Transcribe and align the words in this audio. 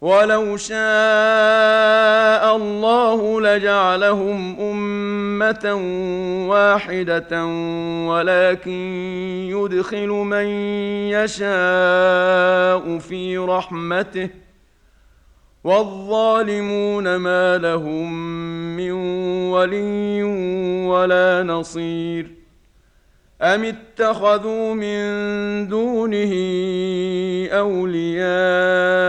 ولو 0.00 0.56
شاء 0.56 0.78
الله 2.56 3.40
لجعلهم 3.40 4.60
أمة 4.60 5.74
واحدة 6.48 7.44
ولكن 8.06 8.70
يدخل 9.50 10.08
من 10.08 10.46
يشاء 11.10 12.98
في 12.98 13.38
رحمته. 13.38 14.30
والظالمون 15.64 17.16
ما 17.16 17.58
لهم 17.58 18.12
من 18.76 18.92
ولي 19.50 20.22
ولا 20.86 21.42
نصير. 21.42 22.30
أم 23.42 23.64
اتخذوا 23.64 24.74
من 24.74 25.68
دونه 25.68 26.32
أولياء؟ 27.52 29.08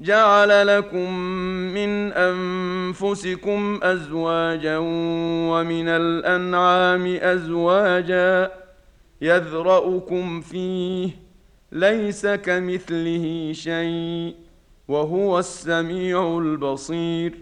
جعل 0.00 0.66
لكم 0.66 1.12
من 1.74 2.12
أنفسكم 2.12 3.80
أزواجا 3.82 4.78
ومن 5.50 5.88
الأنعام 5.88 7.06
أزواجا 7.06 8.52
يذرأكم 9.20 10.40
فيه 10.40 11.10
ليس 11.72 12.26
كمثله 12.26 13.52
شيء 13.52 14.34
وهو 14.88 15.38
السميع 15.38 16.38
البصير. 16.38 17.34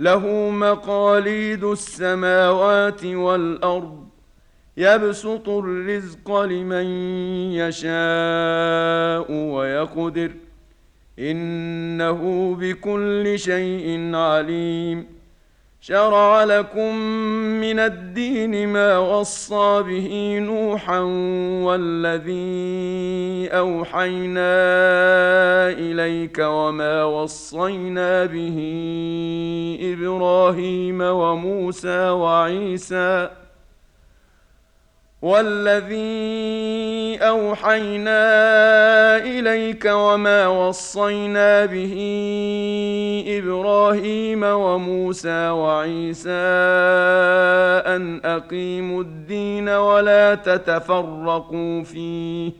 له 0.00 0.50
مقاليد 0.50 1.64
السماوات 1.64 3.04
والأرض 3.04 4.08
يبسط 4.76 5.48
الرزق 5.48 6.40
لمن 6.40 6.86
يشاء 7.52 9.32
ويقدر. 9.32 10.30
إنه 11.18 12.54
بكل 12.60 13.38
شيء 13.38 14.14
عليم. 14.14 15.16
شرع 15.80 16.44
لكم 16.44 16.96
من 17.60 17.78
الدين 17.78 18.68
ما 18.68 18.98
وصى 18.98 19.82
به 19.82 20.38
نوحا 20.38 21.00
والذي 21.62 23.48
أوحينا 23.48 24.56
إليك 25.70 26.38
وما 26.38 27.04
وصينا 27.04 28.24
به 28.24 28.58
إبراهيم 29.80 31.00
وموسى 31.00 32.08
وعيسى 32.10 33.30
والذي 35.22 37.18
أوحينا 37.20 38.20
إليك 39.16 39.84
وما 39.84 40.46
وصينا 40.46 41.64
به 41.66 41.94
إبراهيم 43.28 44.42
وموسى 44.42 45.48
وعيسى 45.48 46.30
أن 47.86 48.20
أقيموا 48.24 49.02
الدين 49.02 49.68
ولا 49.68 50.34
تتفرقوا 50.34 51.82
فيه. 51.82 52.52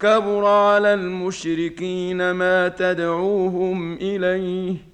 كبر 0.00 0.44
على 0.46 0.94
المشركين 0.94 2.30
ما 2.30 2.68
تدعوهم 2.68 3.94
إليه. 3.94 4.93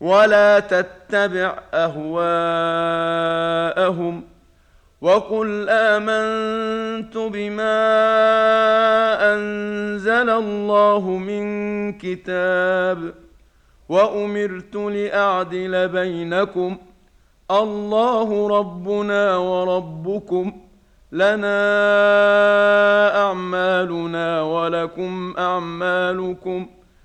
ولا 0.00 0.60
تتبع 0.60 1.58
أهواءهم 2.94 4.22
وقل 5.00 5.66
آمنت 5.68 7.16
بما 7.16 7.74
أنزل 9.34 10.30
الله 10.30 11.00
من 11.10 11.44
كتاب 11.92 13.14
وأمرت 13.88 14.76
لأعدل 14.76 15.88
بينكم 15.88 16.76
الله 17.50 18.48
ربنا 18.58 19.36
وربكم 19.36 20.52
لنا 21.12 21.56
أعمالنا 23.26 24.42
ولكم 24.42 25.34
أعمالكم 25.38 26.66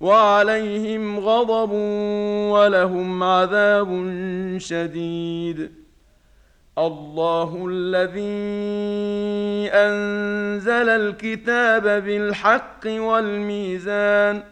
وعليهم 0.00 1.20
غضب 1.20 1.70
ولهم 2.50 3.22
عذاب 3.22 3.88
شديد 4.58 5.72
الله 6.78 7.66
الذي 7.70 8.50
انزل 9.72 10.88
الكتاب 10.88 11.82
بالحق 12.04 12.86
والميزان 12.86 14.42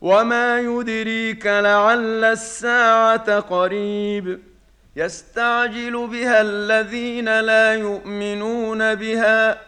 وما 0.00 0.60
يدريك 0.60 1.46
لعل 1.46 2.24
الساعة 2.24 3.40
قريب 3.40 4.40
يستعجل 4.96 6.06
بها 6.06 6.40
الذين 6.40 7.40
لا 7.40 7.74
يؤمنون 7.74 8.94
بها 8.94 9.67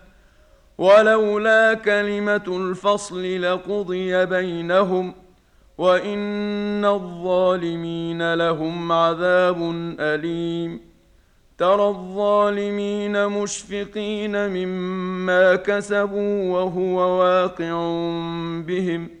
ولولا 0.81 1.73
كلمة 1.73 2.43
الفصل 2.47 3.41
لقضي 3.41 4.25
بينهم 4.25 5.13
وإن 5.77 6.85
الظالمين 6.85 8.33
لهم 8.33 8.91
عذاب 8.91 9.71
أليم. 9.99 10.81
ترى 11.57 11.87
الظالمين 11.87 13.27
مشفقين 13.27 14.49
مما 14.49 15.55
كسبوا 15.55 16.53
وهو 16.53 17.19
واقع 17.19 17.71
بهم 18.67 19.20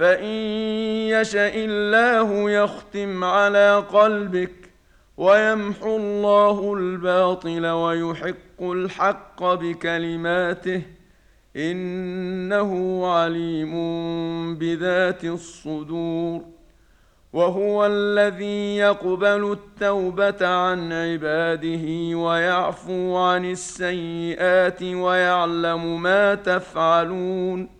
فان 0.00 0.34
يشا 1.12 1.54
الله 1.54 2.50
يختم 2.50 3.24
على 3.24 3.84
قلبك 3.92 4.70
ويمحو 5.16 5.96
الله 5.96 6.74
الباطل 6.74 7.66
ويحق 7.66 8.62
الحق 8.62 9.44
بكلماته 9.44 10.82
انه 11.56 13.02
عليم 13.06 13.74
بذات 14.54 15.24
الصدور 15.24 16.40
وهو 17.32 17.86
الذي 17.86 18.76
يقبل 18.76 19.52
التوبه 19.52 20.46
عن 20.46 20.92
عباده 20.92 22.16
ويعفو 22.18 23.16
عن 23.16 23.50
السيئات 23.50 24.82
ويعلم 24.82 26.02
ما 26.02 26.34
تفعلون 26.34 27.79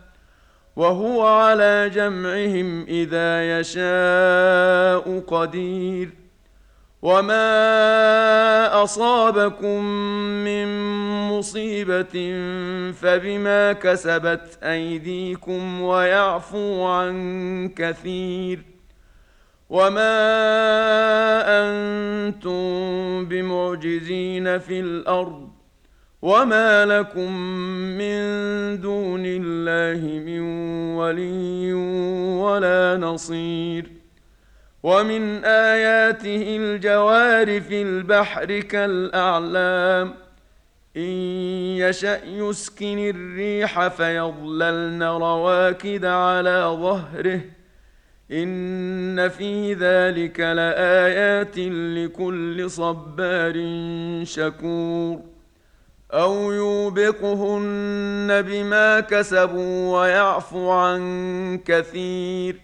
وهو 0.75 1.27
على 1.27 1.91
جمعهم 1.93 2.85
إذا 2.87 3.59
يشاء 3.59 5.19
قدير. 5.19 6.09
وما 7.01 8.83
أصابكم 8.83 9.83
من 10.43 10.67
مصيبة 11.29 12.35
فبما 12.91 13.73
كسبت 13.73 14.59
أيديكم 14.63 15.81
ويعفو 15.81 16.85
عن 16.85 17.69
كثير. 17.75 18.65
وما 19.69 20.11
أنتم 21.47 23.25
بمعجزين 23.25 24.59
في 24.59 24.79
الأرض 24.79 25.50
وما 26.21 26.85
لكم 26.85 27.31
من 27.97 28.21
دون 28.81 29.23
الله 29.25 30.19
من 30.19 30.39
ولي 30.95 31.73
ولا 32.43 32.97
نصير 32.97 33.91
ومن 34.83 35.45
اياته 35.45 36.57
الجوار 36.57 37.61
في 37.61 37.81
البحر 37.81 38.59
كالاعلام 38.59 40.13
ان 40.97 41.11
يشا 41.81 42.19
يسكن 42.25 43.09
الريح 43.09 43.87
فيظللن 43.87 45.03
رواكد 45.03 46.05
على 46.05 46.77
ظهره 46.81 47.41
ان 48.31 49.29
في 49.29 49.73
ذلك 49.73 50.39
لايات 50.39 51.57
لكل 51.57 52.69
صبار 52.69 53.53
شكور 54.23 55.30
أو 56.13 56.51
يوبقهن 56.51 58.41
بما 58.41 58.99
كسبوا 58.99 59.99
ويعفو 59.99 60.71
عن 60.71 61.59
كثير 61.65 62.61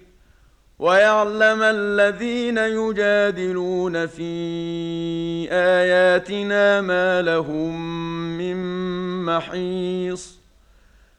ويعلم 0.80 1.62
الذين 1.62 2.58
يجادلون 2.58 4.08
في 4.08 5.48
اياتنا 5.52 6.82
ما 6.82 7.22
لهم 7.22 7.98
من 8.38 8.58
محيص 9.26 10.38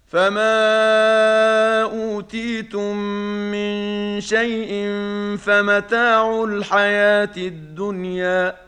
فما 0.07 1.83
اوتيتم 1.83 2.97
من 3.53 4.21
شيء 4.21 4.87
فمتاع 5.37 6.45
الحياة 6.45 7.37
الدنيا 7.37 8.68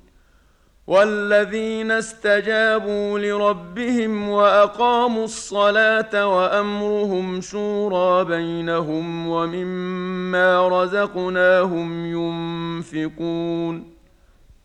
والذين 0.91 1.91
استجابوا 1.91 3.19
لربهم 3.19 4.29
واقاموا 4.29 5.23
الصلاه 5.23 6.27
وامرهم 6.27 7.41
شورى 7.41 8.25
بينهم 8.25 9.27
ومما 9.27 10.67
رزقناهم 10.67 12.05
ينفقون 12.05 13.93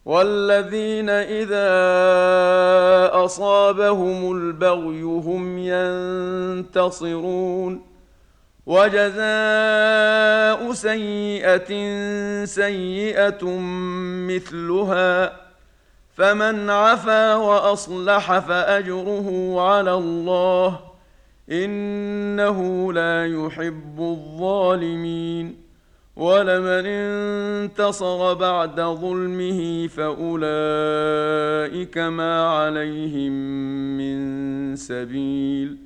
والذين 0.04 1.10
اذا 1.10 1.70
اصابهم 3.24 4.32
البغي 4.32 5.02
هم 5.02 5.58
ينتصرون 6.58 7.82
وجزاء 8.66 9.22
سيئه 10.72 11.70
سيئه 12.44 13.44
مثلها 14.28 15.45
فمن 16.16 16.70
عفا 16.70 17.34
وأصلح 17.34 18.38
فأجره 18.38 19.60
على 19.60 19.94
الله 19.94 20.80
إنه 21.50 22.92
لا 22.92 23.26
يحب 23.26 24.00
الظالمين 24.00 25.56
ولمن 26.16 26.86
انتصر 26.86 28.34
بعد 28.34 28.80
ظلمه 28.80 29.86
فأولئك 29.86 30.38
ما 31.98 32.48
عليهم 32.48 33.32
من 33.98 34.76
سبيل 34.76 35.85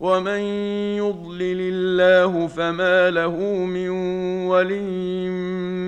ومن 0.00 0.40
يضلل 0.98 1.60
الله 1.60 2.46
فما 2.46 3.10
له 3.10 3.36
من 3.64 3.88
ولي 4.48 5.28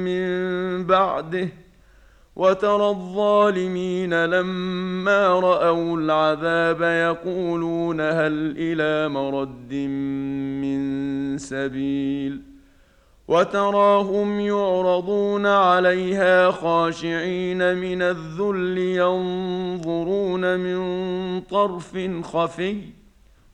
من 0.05 0.87
بعده 0.87 1.49
وترى 2.37 2.89
الظالمين 2.89 4.25
لما 4.25 5.27
راوا 5.29 5.99
العذاب 5.99 6.83
يقولون 6.83 8.01
هل 8.01 8.55
إلى 8.59 9.09
مرد 9.09 9.75
من 10.63 11.39
سبيل 11.39 12.43
وتراهم 13.29 14.41
يعرضون 14.41 15.47
عليها 15.47 16.51
خاشعين 16.51 17.77
من 17.77 18.03
الذل 18.03 18.79
ينظرون 18.79 20.61
من 20.61 21.41
طرف 21.41 21.99
خفي 22.23 22.98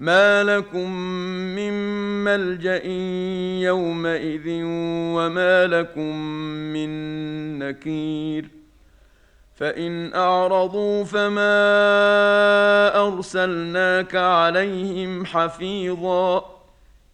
ما 0.00 0.44
لكم 0.44 0.90
من 1.54 1.72
ملجا 2.24 2.84
يومئذ 3.66 4.62
وما 5.14 5.66
لكم 5.66 6.16
من 6.72 6.88
نكير 7.58 8.48
فان 9.56 10.14
اعرضوا 10.14 11.04
فما 11.04 11.56
ارسلناك 13.06 14.16
عليهم 14.16 15.26
حفيظا 15.26 16.44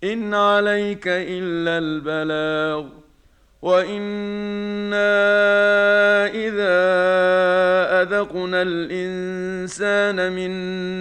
ان 0.04 0.34
عليك 0.34 1.04
الا 1.08 1.78
البلاغ 1.78 2.86
وأنا 3.62 5.24
اذا 6.26 6.84
اذقنا 8.02 8.62
الانسان 8.62 10.32
منا 10.32 10.93